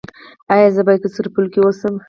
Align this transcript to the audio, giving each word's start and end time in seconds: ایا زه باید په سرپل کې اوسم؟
ایا 0.53 0.67
زه 0.75 0.81
باید 0.85 1.01
په 1.03 1.09
سرپل 1.15 1.45
کې 1.53 1.59
اوسم؟ 1.61 1.93